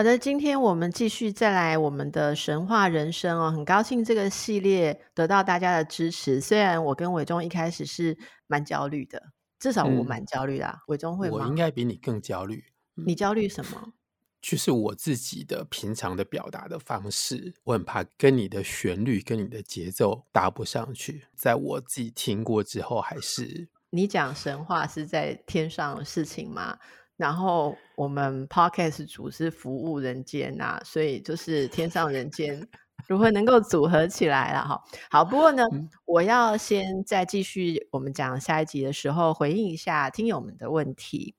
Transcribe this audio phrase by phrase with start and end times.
[0.00, 6.40] 好的，今天我们继续再来我们的神话人生哦，很高兴这个系列得到大家的支持。
[6.40, 8.16] 虽然我跟伟忠一开始是
[8.46, 9.22] 蛮焦虑的，
[9.58, 10.74] 至少我蛮焦虑的。
[10.86, 11.36] 伟忠会吗？
[11.42, 12.64] 我应该比你更焦虑。
[12.94, 13.92] 你焦虑什么？
[14.40, 21.26] 就是我自己的平常的表达的方式，我很怕跟你的旋律、跟你的节奏搭不上去。
[21.36, 26.78] 在我自己听过之后，还是你讲神话是在天上的事情吗？
[27.20, 32.66] 然后我们 Podcast 组是服务人间呐、啊，所以就是天上人间
[33.06, 34.82] 如何能够组合起来了哈？
[35.10, 41.34] 好，不过呢，嗯、我要先再继续我们讲下一集的时候回应一下听友们的问题。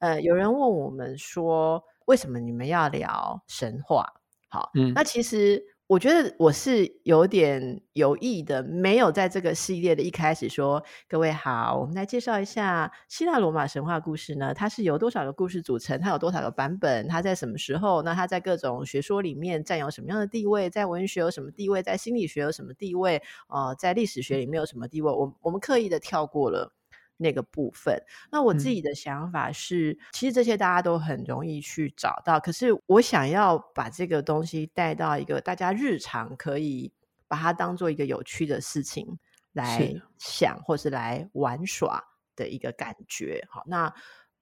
[0.00, 4.10] 呃，有人问我们说，为什么你们要聊神话？
[4.48, 5.62] 好，嗯，那其实。
[5.88, 14.52] 我觉得我是有点有意的，没有在这个系列的一开始说：“各位好，我们来介绍一下希腊罗马神话故事呢。
[14.52, 16.00] 它是由多少个故事组成？
[16.00, 17.06] 它有多少个版本？
[17.06, 18.02] 它在什么时候？
[18.02, 20.68] 那它在各种学说里面占有什么样的地位？
[20.68, 21.80] 在文学有什么地位？
[21.84, 23.22] 在心理学有什么地位？
[23.48, 25.12] 呃，在历史学里面有什么地位？
[25.12, 26.72] 我我们刻意的跳过了。”
[27.16, 28.00] 那个部分，
[28.30, 36.92] 那我自己的想法是，嗯、其实这些大家都很容易去找到，可是我想要把这个东西带到一个大家日常可以
[37.28, 39.18] 把它当做一个有趣的事情
[39.52, 42.02] 来想，或是来玩耍
[42.34, 43.46] 的一个感觉。
[43.50, 43.92] 好，那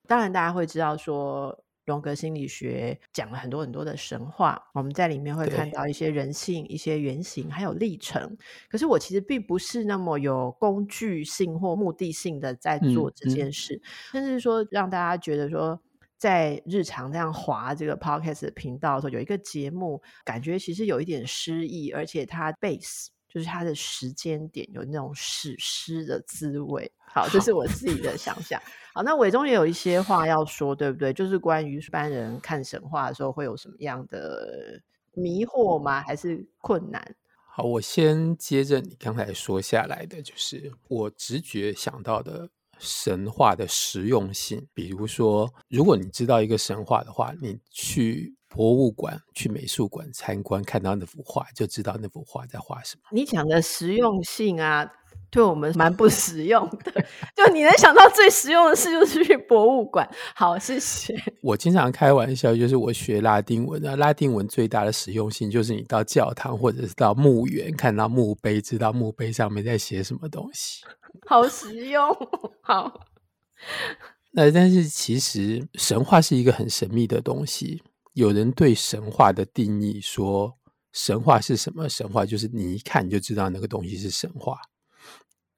[0.06, 1.64] 当然大家会知道说。
[1.84, 8.36] 荣格心理学讲了很多很多的神话，我们在里面会看到一些人性、一些原型，还有历程。
[8.70, 15.78] 可是我其实并不是那么有工具性或目的性的在做这件事，嗯嗯、甚至说让大家觉得说，
[16.16, 23.09] 在日常这样滑这个 podcast 的频道的时候，有一个节目，感觉其实有一点诗意，而且它 base。
[23.34, 28.62] 就是它的时间点有那种史诗的滋味，好，这是我自己的想象。
[28.93, 31.12] 好，那伟忠也有一些话要说，对不对？
[31.12, 34.81] 就是关于一般人看神话的时候会有什么样的
[35.15, 36.00] 迷惑吗？
[36.03, 37.05] 还是困难？
[37.50, 44.65] 好，我先接着你刚才说下来的，就是我直觉想到的神话的实用性。
[44.72, 48.37] 比如说，如果你知道一个神话的话，你去。
[48.54, 53.03] 博物馆去美术馆参观，看到那幅画，就知道那幅画在画什么。
[53.10, 54.88] 你讲的实用性啊，
[55.28, 57.04] 对我们蛮不实用的。
[57.34, 60.09] 就你能想到最实用的事，就是去博物馆。
[60.37, 61.12] 好，谢谢。
[61.42, 70.84] 我经常开玩笑，就是我学拉丁文啊，拉丁文最大的实用性就是你到教堂或者是到墓园，看到墓碑，知道墓碑上面在写什么东西。
[71.26, 72.09] 好实用。
[72.60, 73.00] 好。
[74.36, 77.82] 那但是其实神话是一个很神秘的东西。
[78.14, 80.56] 有人对神话的定义说，
[80.92, 81.88] 神话是什么？
[81.88, 84.56] 神话就是你一看你就知道那个东西是神话。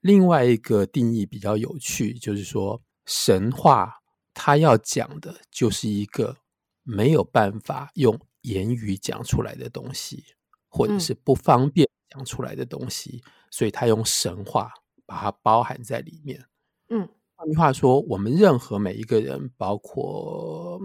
[0.00, 3.92] 另外一个定义比较有趣，就是说神话
[4.32, 6.34] 它要讲的就是一个
[6.82, 10.24] 没有办法用言语讲出来的东西，
[10.68, 14.72] 或者是不方便讲出来的东西，嗯、所以他用神话
[15.04, 16.42] 把它包含在里面。
[16.88, 20.80] 嗯，换句话说，我们任何每一个人，包括。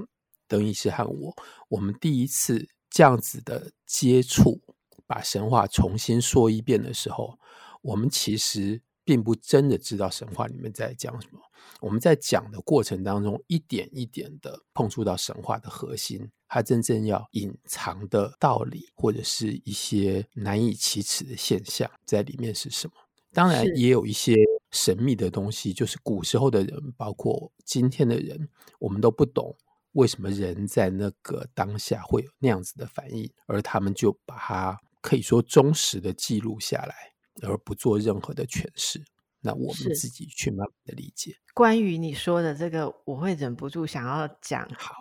[0.51, 1.33] 邓医师和我，
[1.69, 4.59] 我们第一次这样子的接触，
[5.07, 7.39] 把神话重新说一遍的时候，
[7.81, 11.39] 我们其实并不真的知道神话里面在讲什么。
[11.79, 22.93] 我们在讲的过程当中，一点一点的碰触到神话的核心，它真正要隐藏的道理，或者是一些难以启齿的现象在里面是什么？
[23.31, 24.35] 当然，也有一些
[24.71, 29.55] 神秘的东西，就是古时候的人，包括今天的人，我们都不懂。
[29.93, 36.95] 为什么人在那个当下会有那样子的反应，而他们就把它可以说忠实的记录下来，
[37.47, 39.03] 而不做任何的诠释？
[39.41, 41.35] 那我们自己去慢慢的理解。
[41.53, 44.93] 关于你说的这个，我会忍不住想要讲好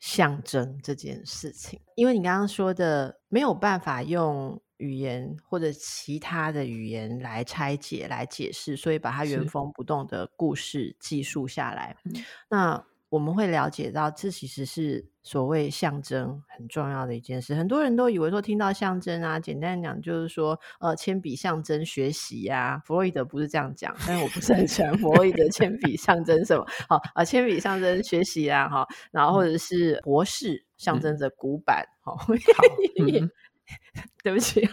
[0.00, 11.96] 象征这件事情，因为你刚刚说的没有办法用语言或者其他的语言来拆解、来解释，所以把它原封不动的故事记述下来。
[12.50, 17.54] 那我们会了解到，这其实是所谓象征很重要的一件事。
[17.54, 22.82] 很多人都以为说，听到象征啊，简单讲就是说，呃，铅笔象征学习呀、啊。
[22.84, 26.66] 弗洛伊德不是这样讲，但是我不是很喜欢弗洛伊德铅笔象征什么。
[26.88, 32.16] 好啊，铅笔象征学习啊，哈，然后或者是博士象征着古板，好，
[34.24, 34.68] 对不起，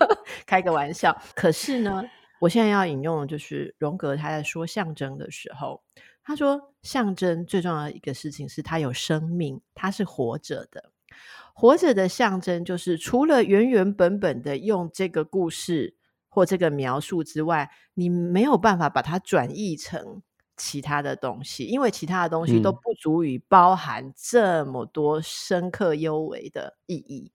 [0.47, 1.15] 开个玩笑。
[1.35, 2.03] 可是呢，
[2.41, 5.83] 我现在要引用的就是荣格他在说象征的时候，
[6.23, 10.91] 他说象征最重要的一个事情是它有生命，它是活着的。
[11.53, 15.95] 活着的象征就是除了原原本本的用这个故事
[16.27, 20.23] 或这个描述之外，你没有办法把它转译成
[20.57, 27.31] 其他的东西，因为其他的东西都不足以包含这么多深刻幽微的意义。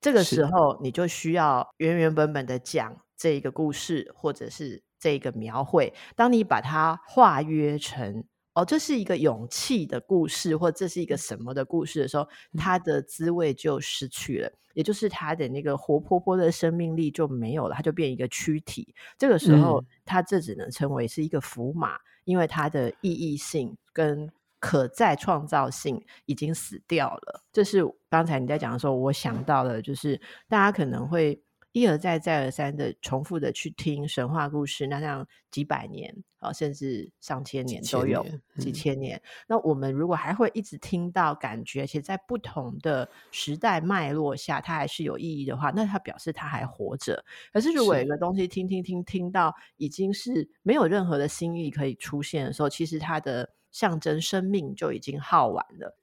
[0.00, 5.92] 这个时候，你就需要原原本本的讲这一个故事，或者是这个描绘。
[6.16, 8.24] 当你把它化约成
[8.54, 18.94] 哦，这是一个勇气的故事，或这是一个什么的故事的时候，它的滋味就失去了，也就是它的那个活泼泼的生命力就没有了，它就变一个躯体。
[19.16, 21.98] 这个时候，它这只能称为是一个符码。
[22.24, 24.30] 因为它的意义性跟
[24.60, 31.42] 可再创造性已经死掉了，这是刚才你在讲的时候，我想到了，就是大家可能会。
[31.80, 38.24] 一而再、再而三的重复的去听神话故事，那像几百年啊，甚至上千年都有
[38.58, 39.20] 几千年。
[39.46, 47.24] 那我们如果还会一直听到，感觉其实在不同的时代脉络下，它还是有意义的话，那它表示它还活着。
[47.52, 55.96] 可是如果有一个东西听听听听到已经是没有任何的新意可以出现的时候，其实它的象征生命就已经耗完了。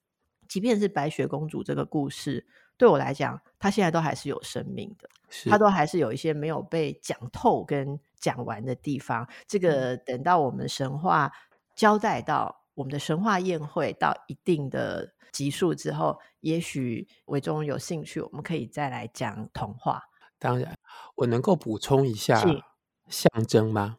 [0.48, 2.45] 即便是白雪公主这个故事。
[2.77, 5.10] 对我来讲，它现在都还是有生命的，
[5.50, 9.27] 它都还是有一些没有被讲透跟讲完的地方。
[9.48, 11.31] 这个等到我们神话
[11.75, 20.04] 交代到我们的神话宴会到一定的集数之后，也许伟忠有兴趣，我们可以再来讲童话。
[20.38, 20.77] 当然，
[21.16, 22.44] 我能够补充一下
[23.07, 23.98] 象征吗？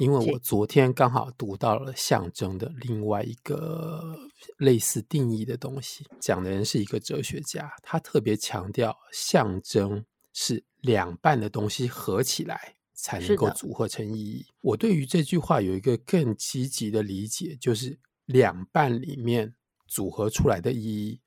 [0.00, 4.16] 因为我昨天刚好读到了象征的另外一个
[4.58, 14.46] 类似定义的东西，讲的人是一个哲学家，他特别强调象征是两半的东西合起来才能够组合成意义。
[14.60, 19.54] 我对于这句话有一个更积极的理解，就是两半里面
[19.86, 21.20] 组合出来的意义。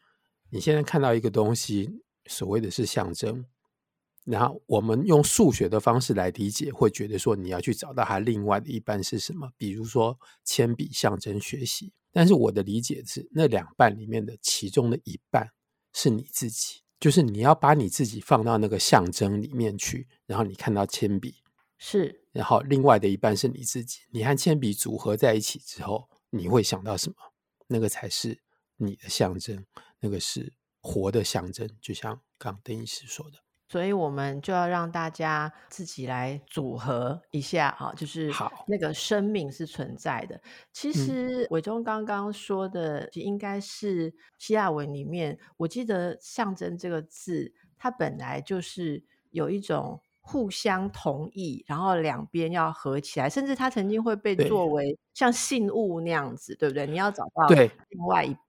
[0.49, 3.45] 你现在看到一个东西，所谓的是象征。
[4.29, 9.49] 然后我们用数学的方式来理解，会觉得说你要去找到它另外的一半是什么？
[9.57, 15.49] 比如说铅笔象征学习，但是我的理解是那两半里面的其中的一半
[15.93, 21.41] 是你自己，就是你要把你自己放到那个象征里面去，然后你看到铅笔
[21.79, 27.15] 是，然后另外的一半是你自己，你和铅笔组合在一起之后，你会想到什么？
[27.67, 28.39] 那个才是
[28.77, 29.65] 你的象征，
[29.99, 33.39] 那个是活的象征，就像刚邓医师说的。
[33.71, 38.31] 所以我们就要让大家自己来组合一下哈，就是
[38.67, 40.41] 那个生命是存在的。
[40.73, 56.87] 其实伟忠刚刚说的，应该是希腊文里面，我记得“象征”这个字，它本来就是有一种互相同意，然后两边要合起来，甚至它曾经会被作为像信物那样子，对，对不对？
[56.87, 58.41] 你要找到另外一半。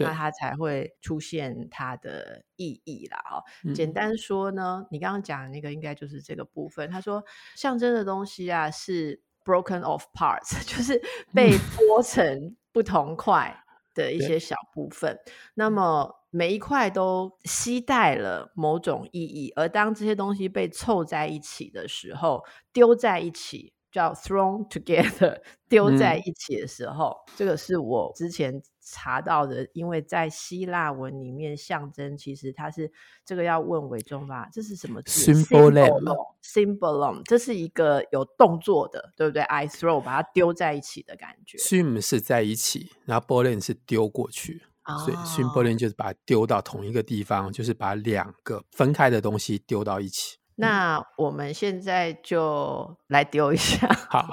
[0.00, 3.18] 那它才会出现它的意义啦。
[3.30, 3.44] 哦，
[3.74, 6.90] 简单说呢，你刚刚讲的那个应该就是这个部分。
[6.90, 7.22] 他说，
[7.54, 11.00] 象征的东西啊是 broken off parts， 就是
[11.32, 13.62] 被剥成不同块
[13.94, 15.18] 的一些小部分。
[15.54, 23.72] 那么每一块都携带了某种意义，而当这些东西被凑在一起的时候，丢在一起。
[23.90, 29.68] 叫 thrown together， 丢在一起的时候，嗯，这个是我之前查到的。
[29.72, 32.90] 因为在希腊文里面，象征其实它是
[33.24, 41.58] 这个要问伟忠吧，这是什么字？symbolon，symbolon，这是一个有动作的，对不对？I throw，把它丢在一起的感觉。
[41.58, 50.39] sym 是在一起，然后 bolon 是丢过去，哦，所以 symbolon 就是把它丢到同一个地方，就是把两个分开的东西丢到一起。
[50.60, 54.28] 那我们现在就来丢一下，好，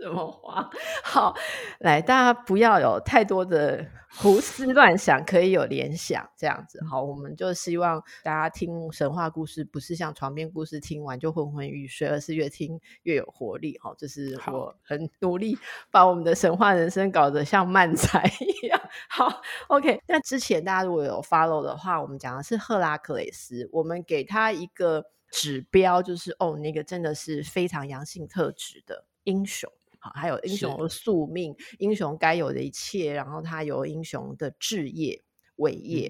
[0.00, 0.70] 什么话？
[1.02, 1.34] 好，
[1.78, 6.80] 来，大家不要有太多的胡思乱想，可以有联想，这样子。
[6.88, 13.78] 好，我们就希望大家听神话故事，不是像床边故事听完就昏昏欲睡，而是越听越有活力。
[13.82, 15.56] 好，这是我很努力
[15.90, 18.80] 把我们的神话人生搞得像漫才一样。
[19.08, 20.00] 好，OK。
[20.08, 29.70] 那之前大家如果有 follow 的话，我们讲的是赫拉克雷斯，我们给他一个指标，就是哦，那个真的是非常阳性特质的英雄。
[30.00, 35.22] 好，还有英雄的宿命，英雄该有的一切，然后他有英雄的志业
[35.56, 36.08] 伟业。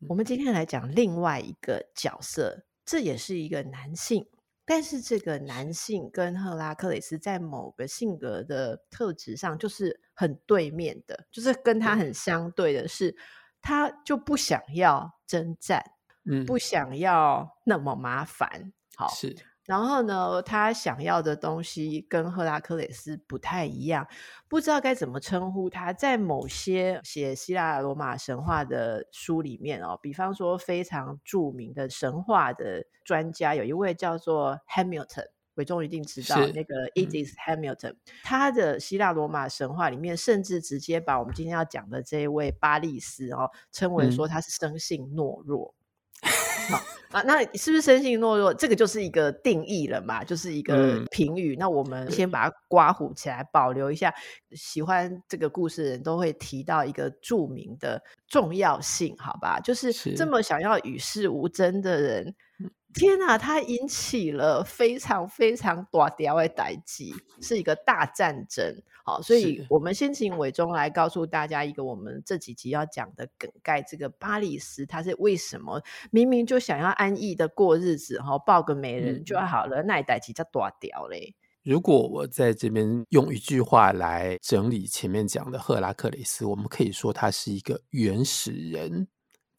[0.00, 0.08] 嗯。
[0.08, 4.26] 我们今天来讲另外一个角色，这也是一个男性。
[4.66, 13.14] 但是这个男性跟赫拉克雷斯在某个性格的特质上就是很对面的，就是跟他很相对的是，
[13.60, 15.84] 他就不想要征战，
[16.24, 18.72] 嗯，不想要那么麻烦。
[18.96, 19.36] 好，是。
[19.64, 24.06] 然后呢，他想要的东西跟赫拉克勒斯不太一样，
[24.46, 25.92] 不知道该怎么称呼他。
[25.92, 37.98] 在某些写希腊罗马神话的书里面哦，比方说非常著名的神话的专家，有一位叫做 Hamilton，伟忠一定知道那个 Edith Hamilton，嗯。
[38.22, 45.74] 他的希腊罗马神话里面，甚至直接把我们今天要讲的这一位巴利斯哦，称为说他是生性懦弱。
[46.20, 46.28] 嗯
[46.70, 46.80] 好
[47.14, 48.52] 啊，那是不是生性懦弱？
[48.52, 51.54] 这个就是一个定义了嘛，就是一个评语。
[51.54, 54.12] 嗯、那我们先把它刮糊起来，保留一下。
[54.56, 59.60] 喜欢这个故事的人都会提到一个著名的重要性，好吧？
[59.60, 62.34] 就是这么想要与世无争的人。
[62.94, 67.04] 天啊，他引起了非常非常大条的代志，
[67.42, 68.82] 是一个大战争。
[69.04, 73.82] 好，所以我们先请伟忠来告诉大家一个我们这几集要讲的梗概。
[73.82, 81.34] 这个巴里斯他是为什么明明就想要安逸的过日子，哈，抱个美人就好了，那代志叫大条嘞。
[81.62, 89.08] 如果我在这边用一句话来整理前面讲的赫拉克雷斯，我们可以说他是一个原始人。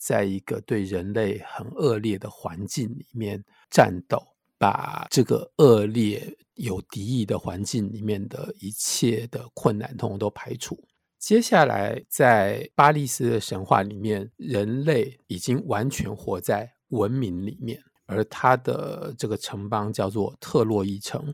[0.05, 4.21] 在一个对人类很恶劣的环境里面战斗，
[4.59, 10.77] 把这个恶劣有敌意的环境里面的一切的困难通通都排除。
[11.17, 21.33] 接下来，在巴利斯的神话里面，人类已经完全活在文明里面，而他的这个城邦叫做特洛伊城。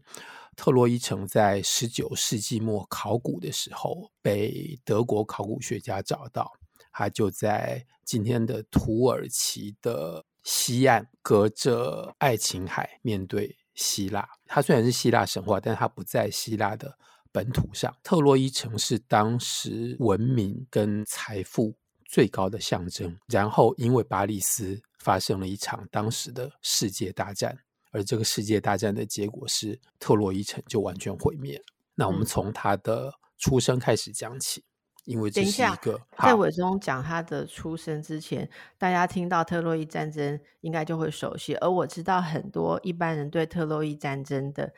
[0.56, 6.50] 特洛伊城在十九世纪末考古的时候，被德国考古学家找到。
[6.92, 14.28] 它就在今天的土耳其的西岸，隔着爱琴海，面对希腊。
[14.46, 16.98] 它虽然是希腊神话，但它不在希腊的
[17.32, 17.96] 本土上。
[18.04, 21.74] 特洛伊城是当时文明跟财富
[22.06, 23.18] 最高的象征。
[23.28, 27.58] 然后，因为巴利斯发生了一场当时的世界大战，
[27.92, 31.62] 而这个世界大战的结果是特洛伊城就完全毁灭。
[31.96, 34.64] 那我们从他的出生开始讲起。
[35.06, 41.56] 因为这是一个，在伟忠讲他的出生之前，大家听到特洛伊战争应该就会熟悉。
[41.56, 44.72] 而我知道很多一般人对特洛伊战争的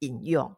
[0.00, 0.56] 引用，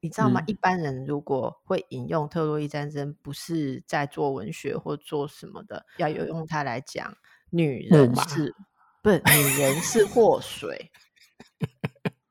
[0.00, 0.40] 你知道吗？
[0.40, 7.14] 嗯、一般人如果会引用特洛伊战争，不是在做文学或做什么的，要有用它来讲，
[7.50, 8.54] 女人是
[9.02, 10.90] 不是女人是祸水，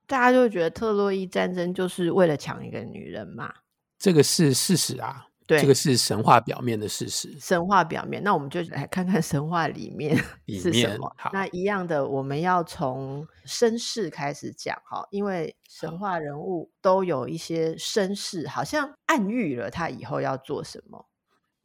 [0.07, 3.53] 大家就会觉得特洛伊战争就是为了抢一个女人嘛？
[4.00, 5.27] 这个是事实啊。
[5.51, 7.38] 对，这个是神话表面的事实。
[7.38, 10.15] 神话表面，那我们就来看看神话里面
[10.48, 11.13] 是什么。
[11.34, 21.10] 那一样的，我们要从身世开始讲哈，因为神话人物都有一些身世，好像暗喻了他以后要做什么。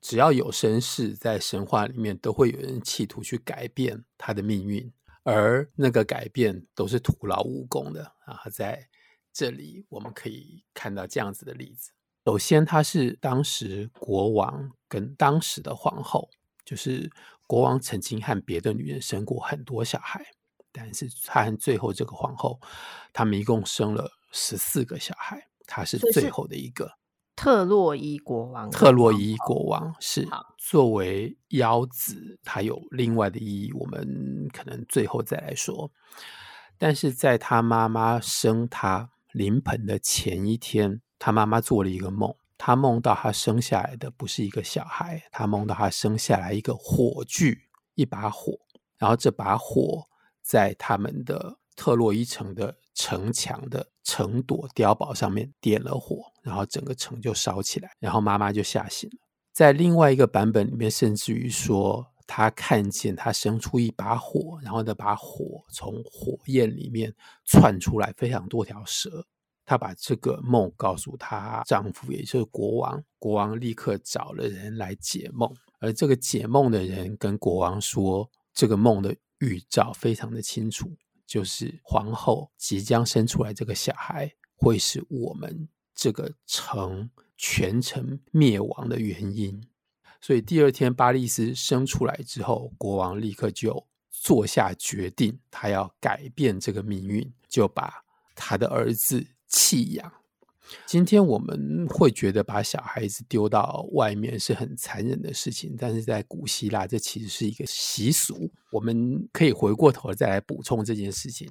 [0.01, 8.43] 只要有身世，在神话里面都会有人企图去改变他的命运，而那个改变都是徒劳无功的啊！
[8.51, 8.89] 在
[9.33, 11.93] 这里我们可以看到这样子的例子。
[12.27, 16.29] 首先，他是当时国王跟当时的皇后，
[16.65, 17.09] 就是
[17.47, 20.21] 国王曾经和别的女人生过很多小孩，
[20.73, 22.61] 但是他和最后这个皇后，
[23.13, 26.91] 他们一共生了十四个小孩，他是最后的一个。
[27.37, 30.27] 特洛伊国王，特洛伊国王是
[30.59, 35.93] 作为幺子，他有另外的意义，我们可能最后再来说。
[36.77, 41.01] 但是在他妈妈生他临盆的前一天。
[41.19, 47.59] 他妈妈做了一个梦，他梦到他生下来的不是一个小孩，他梦到他生下来一个火炬，
[47.95, 48.59] 一把火，
[48.99, 50.07] 然后这把火
[50.43, 59.17] 在他们的特洛伊城的城墙的城垛碉堡上面点了火，然后整个城就烧起来，然后妈妈就吓醒了。
[59.53, 69.27] 在另外一个版本里面，甚至于说他看见他生出一把火，然后那把火从火焰里面窜出来非常多条蛇。
[69.67, 73.05] 她把这个梦告诉她丈夫，也就是国王。
[73.19, 80.97] 国王立刻找了人来解梦，而这个解梦的人跟国王说，这个梦的预兆非常的清楚，
[81.27, 89.61] 就是皇后即将生出来这个小孩，会是我们这个城全城灭亡的原因。
[90.21, 97.93] 所以第二天巴利斯生出来之后，国王立刻就做下决定，他要改变这个命运，就把
[98.37, 99.27] 他的儿子。
[99.49, 100.13] 弃养。
[100.85, 108.51] 今天我们会觉得把小孩子丢到外面是很残忍的事情，但是在古希腊，这其实是一个习俗。
[108.73, 111.49] 我们可以回过头再来补充这件事情。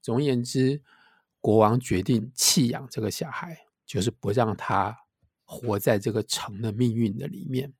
[0.00, 0.80] 总而言之，
[1.40, 4.96] 国王决定弃养这个小孩，就是不让他
[5.44, 7.72] 活在这个城的命运的里面。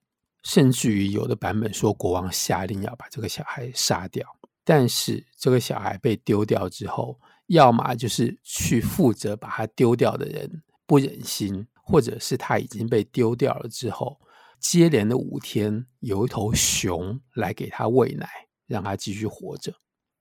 [0.43, 4.27] 甚至于有的版本说，国王下令要把这个小孩杀掉。
[4.63, 7.19] 但是这个小孩被丢掉之后，
[7.51, 14.21] 要么就是去负责把它丢掉的人不忍心，或者是他已经被丢掉了之后，
[14.61, 18.29] 接连的五天有一头熊来给他喂奶，
[18.69, 19.75] 让他继续活着。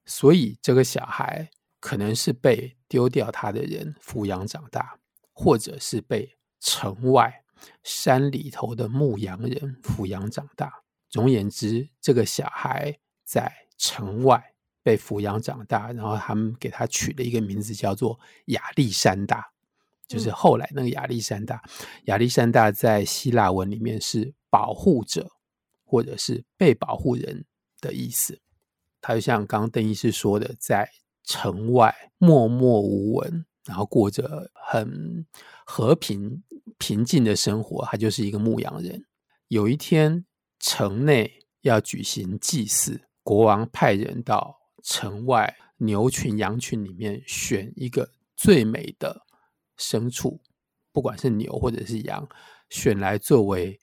[0.06, 1.48] 所以这个小孩
[1.80, 4.98] 可能是被丢掉他的人抚养长大，
[5.32, 7.44] 或者是被城外
[7.84, 10.82] 山里头的牧羊人抚养长大。
[11.08, 14.49] 总而言之，这个小孩在城外。
[14.82, 19.46] 被抚养长大，然后他们给他取了一个名字，叫做亚历山大，
[20.08, 21.62] 就是后来那个亚历山大。
[22.06, 25.30] 亚历山大在希腊文里面是保护者，
[25.84, 27.46] 或者是被保护人
[27.82, 28.40] 的意思。
[29.02, 30.90] 他就像刚刚邓医师说的，在
[31.24, 35.26] 城外默默无闻，然后过着很
[35.66, 36.42] 和平
[36.78, 37.86] 平静的生活。
[37.86, 39.06] 他就是一个牧羊人。
[39.50, 40.26] 有一天，
[40.60, 44.59] 城内要举行祭祀，国王派人到。
[44.84, 49.26] 城外牛群、羊群里面选一个最美的
[49.78, 50.42] 牲畜，
[50.92, 52.28] 不管是牛或者是羊，
[52.70, 53.80] 选来作为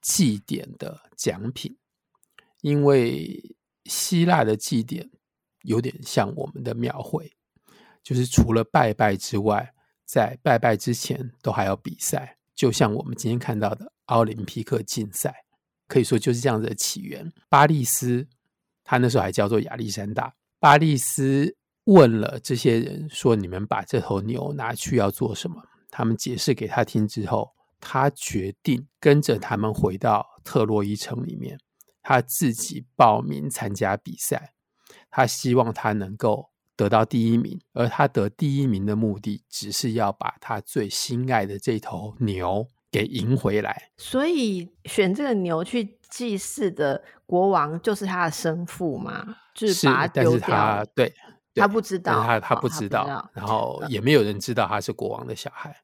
[0.00, 1.76] 祭典的奖品。
[2.62, 5.10] 因为希腊的祭典
[5.62, 7.32] 有点像我们的庙会，
[8.02, 9.72] 就是除了拜拜之外，
[10.04, 15.34] 在拜拜之前都还要比赛，就像我们今天看到的奥林匹克竞赛，
[15.88, 17.32] 可以说就是这样子的起源。
[17.48, 18.28] 巴利斯，
[18.84, 20.34] 他那时候还叫做亚历山大。
[20.60, 25.56] 巴利斯问了这些人说：“你们把这头牛拿去要做什么？”
[25.90, 27.50] 他们解释给他听之后，
[27.80, 31.58] 他决定跟着他们回到特洛伊城里面，
[32.02, 34.52] 他自己报名参加比赛。
[35.10, 43.90] 他希望他能够得到第一名，而他得第一名的目的，只是要把他最心爱的这头牛给赢回来。
[43.96, 49.36] 所以选这个牛去祭祀的国王，就是他的生父吗？
[49.66, 51.08] 是把他丢掉，但是他对，
[51.54, 55.74] 对他不知道，他他不知道，哦、知道然后也没有人知道他是国王的小孩。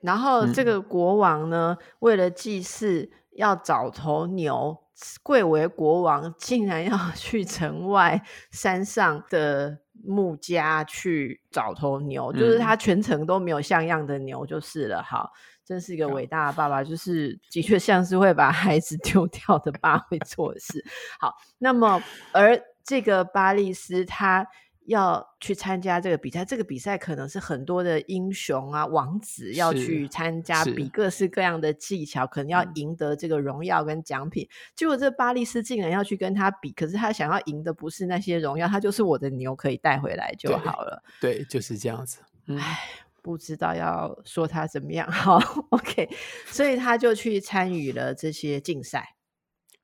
[0.00, 4.76] 然后这个国王呢，嗯、为了祭祀要找头牛，
[5.22, 15.00] 贵为国王，竟然要 去城外山上的牧家去找头牛，嗯、就是他全程都没有像样的牛，就是了。
[15.04, 15.30] 好，
[15.64, 20.84] 真是一个伟大的爸爸，就是的确像是会把孩子 丢掉的爸会做的事。
[21.20, 22.60] 好，那么而。
[22.84, 24.46] 这个巴利斯他
[24.86, 34.48] 要去参加这个比赛，这个比赛可能是很多的英雄啊、王子要去参加，比各式各样的技巧，可能要赢得这个荣耀跟奖品。
[34.74, 41.00] 结果这巴利斯竟然要去跟他比，可是他想要赢的不是那些荣耀，他就是我的牛可以带回来就好了。
[41.20, 42.18] 对，对，就是这样子。
[42.46, 42.80] 嗯，唉，
[43.22, 45.08] 不知道要说他怎么样。
[45.08, 45.40] 好，
[45.70, 46.10] OK，
[46.46, 49.14] 所以他就去参与了这些竞赛。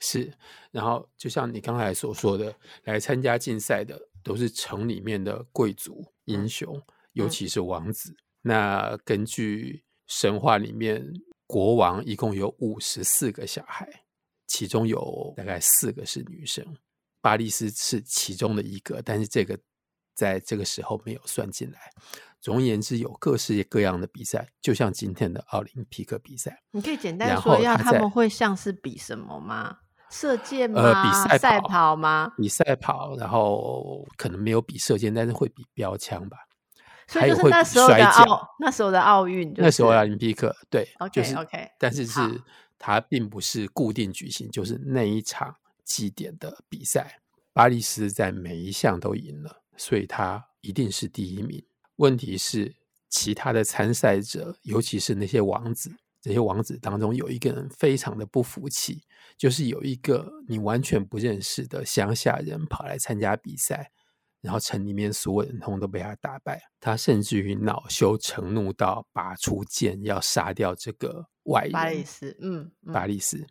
[0.01, 0.33] 是，
[0.71, 6.81] 然后就像你刚才所说的，来参加竞赛的都是城里面的贵族、英雄，
[7.13, 8.11] 尤其是王子。
[8.13, 11.05] 嗯、那根据神话里面，
[11.47, 13.89] 国王一共有五十四个小孩，
[14.47, 16.65] 其中有大概四个是女生。
[17.21, 19.59] 巴利斯是其中的一个，但是这个
[20.15, 21.91] 在这个时候没有算进来。
[22.41, 26.63] 总而言之，有各式各样的比赛，就像今天的奥林匹克比赛。
[26.71, 29.79] 你可以简单说一下，他们会像是比什么吗？
[30.11, 30.81] 射箭吗？
[30.81, 32.33] 呃，比赛赛跑吗？
[32.37, 36.39] 比赛跑，然后可能没有比射箭，但是会比标枪吧。
[37.07, 41.67] 所以就是那时候的奥，那时候的奥运，那时候奥林匹克，对就是 OK。
[41.79, 42.21] 但是是
[42.79, 47.21] 它并不是固定举行，就是那一场祭典的比赛，
[47.55, 51.65] 巴利斯在每一项都赢了，所以他一定是第一名。
[51.97, 52.77] 问题是，
[53.09, 55.91] 其他的参赛者，尤其是那些王子。
[56.29, 59.01] 这些王子当中有一个人非常的不服气，
[59.39, 63.91] 就是有一个你完全不认识的乡下人跑来参加比赛，
[64.43, 71.73] 然后城里面所有人通通都被他打败，他甚至于恼羞成怒到拔出剑要杀掉这个外人。
[71.73, 73.47] 巴利斯，嗯，嗯，巴利斯。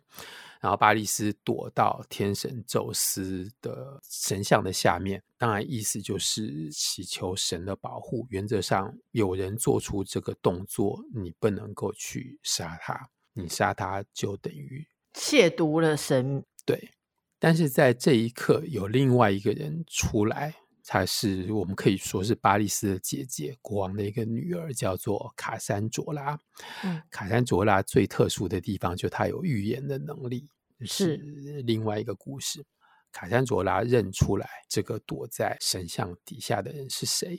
[0.60, 8.26] 然后巴利斯躲到天神宙斯的神像的下面，当然意思就是祈求神的保护。
[8.30, 16.44] 原则上，有人做出这个动作，你不能够去杀他，你杀他就等于亵渎了神。
[16.64, 16.90] 对，
[17.38, 20.54] 但是在这一刻，有另外一个人出来。
[20.90, 26.40] 她是我们可以说是巴利斯的姐姐，国王的一个女儿，叫做卡珊卓拉。
[26.82, 30.48] 嗯，卡珊卓拉最特殊的地方，就她有预言的能力，
[30.86, 31.18] 是
[31.66, 32.64] 另外一个故事。
[33.12, 37.38] 卡珊卓拉认出来这个躲在神像底下的人是谁，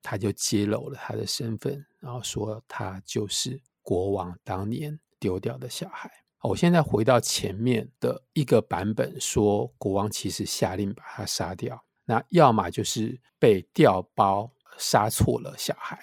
[0.00, 6.10] 他就揭露了他的身份，然后说他就是国王当年丢掉的小孩。
[6.42, 11.85] 我现在回到前面的一个版本，说国王其实下令把他杀掉。
[12.08, 15.98] 那要么就是被调包杀错了小孩，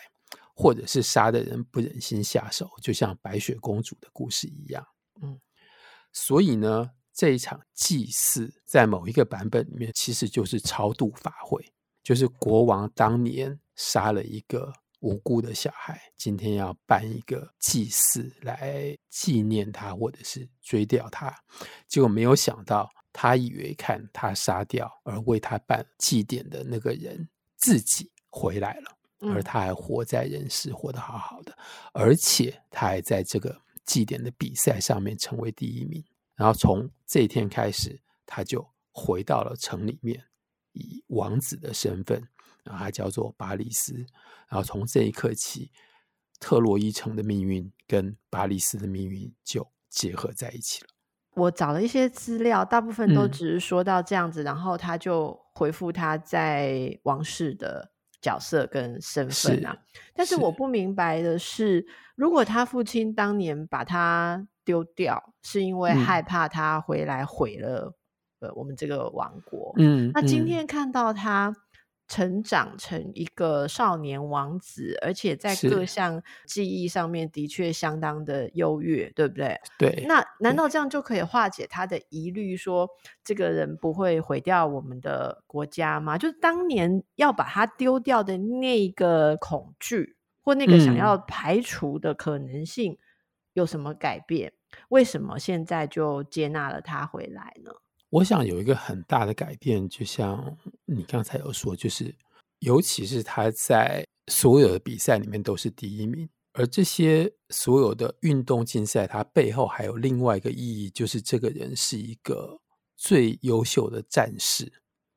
[0.53, 4.85] 或者是杀的人不忍心下手，就像白雪公主的故事一样。
[5.21, 5.39] 嗯，
[6.11, 21.33] 所以呢，这一场祭祀在某一个版本里面，其实就是超度法会，就是国王当年杀了一个无辜的小孩，今天要办一个祭祀来纪念他，或者是追悼他，
[21.87, 22.89] 结果没有想到。
[23.13, 28.97] 他以为看他杀掉而为他办祭典的那个人自己回来了，
[29.33, 31.57] 而他还活在人世，活得好好的，
[31.93, 36.03] 而且他还在这个祭典的比赛上面成为第一名。
[36.35, 40.25] 然后从这一天开始，他就回到了城里面，
[40.71, 42.27] 以王子的身份，
[42.63, 43.93] 然后他叫做巴里斯。
[44.49, 45.71] 然后从这一刻起，
[46.39, 50.87] 特洛伊城的命运跟巴里斯的命运就结合在一起了。
[51.35, 57.89] 我找了一些资料，大部分都只是说到这样子，嗯、然后他就回复他在王室的
[58.21, 59.71] 角色跟身份啊。
[59.71, 67.93] 是但是我不明白的是，是如果他父亲当年把他丢掉，是因为害怕他回来毁了、
[68.39, 69.73] 嗯、呃我们这个王国。
[69.77, 71.55] 嗯，那今天看到他。
[72.13, 79.59] 成长成一个少年王子，而且在各项技艺上面的确相当的优越，对不对？
[79.79, 80.05] 对。
[80.07, 82.87] 那难道这样就可以化解他的疑虑，说
[83.23, 86.15] 这个人不会毁掉我们的国家吗？
[86.15, 92.95] 就是当年要把他丢掉的那个恐惧，或那个想要排除的可能性，
[93.53, 94.49] 有什么改变？
[94.49, 97.71] 嗯、为什么现在就接纳了他回来呢？
[98.13, 102.15] 我想有一个很大的改变，就像你刚才有说，就是
[102.59, 112.61] 尤其是他在所有的比赛里面都是第一名，而这些所有的运动竞赛，它背后还有另外一个意义，就是这个人是一个
[112.95, 114.71] 最优秀的战士，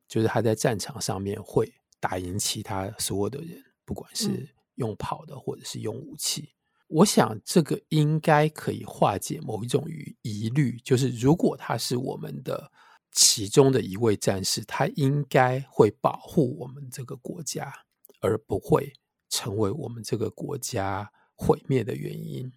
[0.07, 6.49] 就是他在战场上面会打赢其他所有的人，不管是用跑的或者是用武器。
[6.87, 9.85] 我想这个应该可以化解某一种
[10.23, 12.71] 疑虑，就是如果他是我们的。
[13.11, 17.73] 其中的一位战士，他应该会保护我们这个国家，
[18.21, 18.93] 而不会
[19.29, 22.51] 成为我们这个国家毁灭的原因。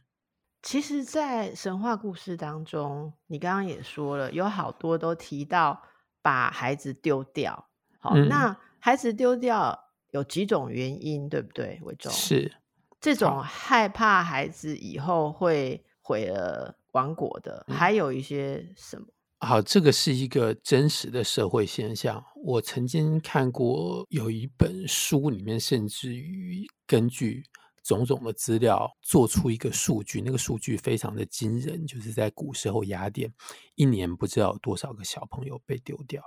[0.63, 5.83] 其实，在神话故事当中，你刚刚也说了，有好多都提到
[6.21, 7.71] 把孩子丢掉。
[7.99, 9.79] 好，嗯、那孩子丢掉
[10.11, 11.81] 有几种原因，对不对？
[11.83, 12.55] 伟忠是
[13.01, 19.07] 这种害怕孩子以后会毁了王国的，嗯、还有一些什么？
[19.43, 22.23] 好，这个是一个真实的社会现象。
[22.45, 27.43] 我曾经看过有一本书，里面甚至于根据
[27.83, 33.33] 种种的资料做出一个数据，那个数据非常的惊人，就是在古时候雅典，
[33.77, 36.23] 一年不知道有多少个小朋友被丢掉。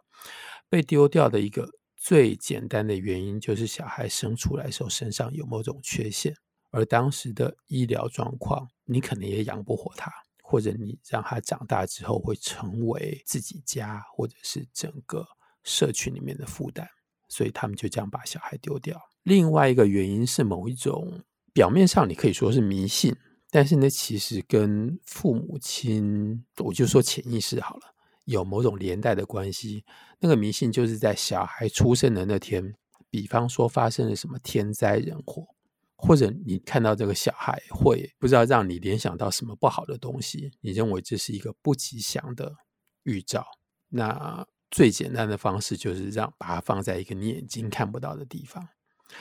[0.68, 6.36] 被丢掉的一个最简单的原因，就是小孩生出来的时候身上有某种缺陷，
[6.72, 10.12] 而当时的医疗状况，你可能也养不活他。
[10.46, 15.26] 或者你让他长大之后会成为自己家或者是整个
[15.64, 16.86] 社群里面的负担，
[17.30, 19.02] 所以他们就这样把小孩丢掉。
[19.24, 23.16] 另外一个原因是某一种表面上你可以说是迷信，
[23.50, 29.86] 但是呢，其实跟父母亲，我就说潜意识好了，有某种连带的关系。
[30.20, 32.76] 那个迷信就是在小孩出生的那天，
[33.10, 35.48] 比方说发生了什么天灾人祸。
[36.06, 42.54] 或者你看到这个小孩会不知道让你联想到什么不好的东西，你认为这是一个不吉祥的
[43.04, 43.46] 预兆。
[43.88, 48.68] 那最简单的方式就是让把它放在一个你眼睛看不到的地方。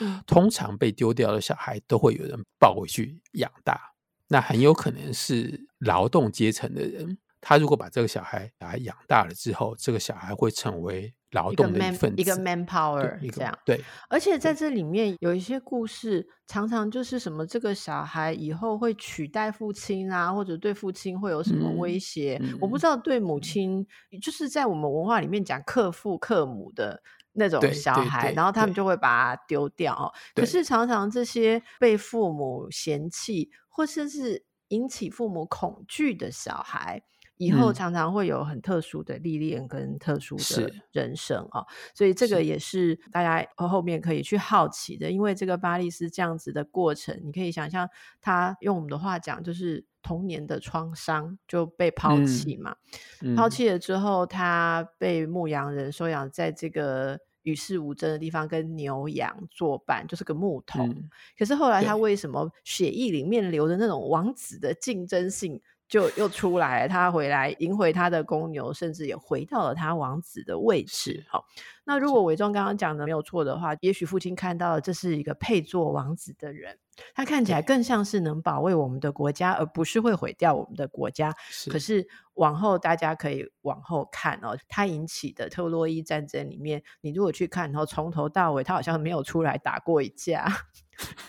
[0.00, 3.92] 嗯，通常被丢掉的小孩都会有人抱回去养大，
[4.26, 7.18] 那很有可能是劳动阶层的人。
[7.40, 13.58] 他如果把这个小孩把他养大了之后，这个小孩会成为劳动的一份子，一个 man power 这样。
[13.64, 22.38] 对，而且在这里面有一些故事，常常就是什么这个小孩以后会取代父亲啊，或者对父亲会有什么威胁。
[22.42, 30.12] 嗯、我不知道对母亲，嗯、就是在我们文化里面讲克父克母的那种小孩，然后他们就会把他丢掉。
[30.34, 37.02] 可是常常这些被父母嫌弃，或甚至引起父母恐惧的小孩。
[37.42, 45.10] 以后常常会有很特殊的历练跟特殊的人生哦，所以这个也是大家后面可以去好奇的。
[45.10, 47.88] 因为这个巴利斯这样子的过程，你可以想象
[48.20, 52.76] 他用我们的话讲，就是童年的创伤就被抛弃嘛。
[53.22, 60.88] 嗯、抛弃了之后，他被牧羊人收养在这个与世无争的地方，跟牛羊作伴，就是个牧童。
[60.88, 65.60] 嗯、可是后来他为什么血液里面流的那种王子的竞争性？
[65.92, 71.22] 就又出来，他回来赢回他的公牛，甚至也回到了他王子的位置。
[71.28, 71.44] 好，
[71.84, 76.78] 那如果伪装刚刚讲的没有错的话，也许父亲看到了这是一个配做王子的人，
[77.14, 81.30] 他看起来更像是能保卫我们的国家，而不是会毁掉我们的国家。
[81.50, 81.68] 是。
[81.68, 90.50] 可是往后大家可以往后看哦，他引起的特洛伊战争里面，你如果去看，然后从头到尾他好像没有出来打过一架，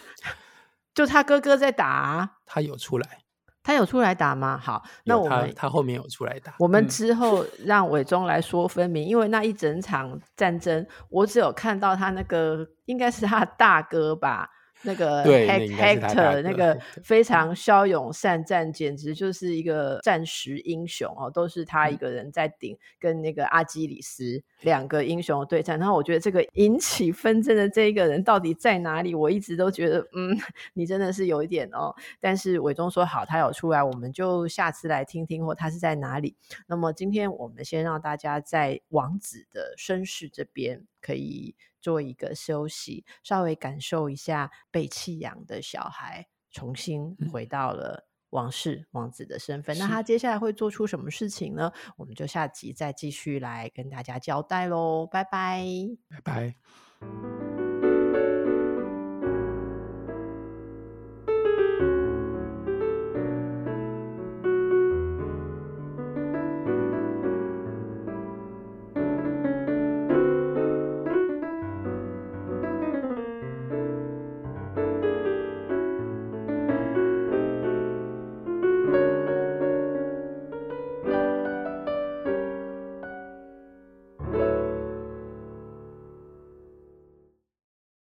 [0.95, 3.22] 就他哥哥在打，他有出来。
[3.63, 4.59] 他有出来打吗？
[4.61, 6.53] 好，那我们他，他后面有出来打。
[6.59, 14.49] 我们之后让伟忠来说分明，嗯、因为那一整场战争，我只有看到他那个应该是他大哥吧。
[14.83, 25.79] 那个 Hector 那个 非常骁勇善战，简直就是一个战时英雄哦，都是他一个人在顶，跟那个阿基里斯两个英雄对战。
[25.79, 29.15] 然后我觉得这个引起纷争的这一个人到底在哪里？
[29.15, 30.37] 我一直都觉得，嗯，
[30.73, 31.95] 你真的是有一点哦。
[32.19, 36.35] 但是伟忠说好，他有出来，我们就下次来听听，或他是在哪里。
[36.67, 41.55] 那么今天我们先让大家在王子的身世这边可以。
[41.83, 49.75] 做一个休息，稍微感受一下被弃养的小孩重新回到了王室王子的身份。
[49.75, 51.71] 嗯、那他接下来会做出什么事情呢？
[51.97, 55.05] 我们就下集再继续来跟大家交代喽。
[55.05, 55.67] 拜拜，
[56.09, 57.72] 拜拜。